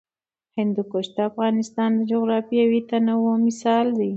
[0.57, 4.09] هندوکش د افغانستان د جغرافیوي تنوع مثال دی.